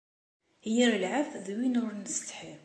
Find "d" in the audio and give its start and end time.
1.45-1.47